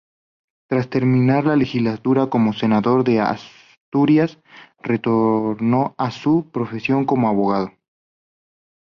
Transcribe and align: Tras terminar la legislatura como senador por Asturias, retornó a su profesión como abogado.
Tras 0.67 0.89
terminar 0.89 1.45
la 1.45 1.55
legislatura 1.55 2.25
como 2.31 2.53
senador 2.53 3.03
por 3.03 3.13
Asturias, 3.19 4.39
retornó 4.81 5.93
a 5.95 6.09
su 6.09 6.49
profesión 6.51 7.05
como 7.05 7.29
abogado. 7.29 7.71